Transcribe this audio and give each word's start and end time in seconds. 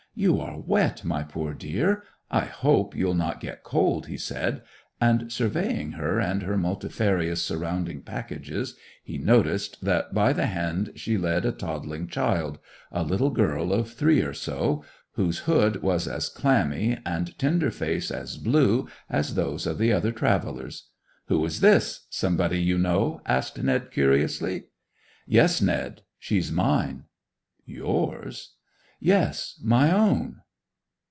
'You 0.13 0.41
are 0.41 0.59
wet, 0.59 1.05
my 1.05 1.23
poor 1.23 1.53
dear! 1.53 2.03
I 2.29 2.41
hope 2.41 2.93
you'll 2.93 3.13
not 3.15 3.39
get 3.39 3.63
cold,' 3.63 4.07
he 4.07 4.17
said. 4.17 4.61
And 4.99 5.31
surveying 5.31 5.93
her 5.93 6.19
and 6.19 6.43
her 6.43 6.57
multifarious 6.57 7.41
surrounding 7.41 8.01
packages, 8.01 8.75
he 9.01 9.17
noticed 9.17 9.79
that 9.85 10.13
by 10.13 10.33
the 10.33 10.47
hand 10.47 10.91
she 10.97 11.17
led 11.17 11.45
a 11.45 11.53
toddling 11.53 12.07
child—a 12.07 13.03
little 13.03 13.29
girl 13.29 13.71
of 13.71 13.93
three 13.93 14.21
or 14.21 14.33
so—whose 14.33 15.39
hood 15.39 15.81
was 15.81 16.09
as 16.09 16.27
clammy 16.27 16.97
and 17.05 17.39
tender 17.39 17.71
face 17.71 18.11
as 18.11 18.35
blue 18.35 18.89
as 19.09 19.35
those 19.35 19.65
of 19.65 19.77
the 19.77 19.93
other 19.93 20.11
travellers. 20.11 20.89
'Who 21.27 21.43
is 21.45 21.61
this—somebody 21.61 22.61
you 22.61 22.77
know?' 22.77 23.21
asked 23.25 23.63
Ned 23.63 23.91
curiously. 23.91 24.65
'Yes, 25.25 25.61
Ned. 25.61 26.01
She's 26.19 26.51
mine.' 26.51 27.05
'Yours?' 27.65 28.55
'Yes—my 29.03 29.91
own! 29.91 30.35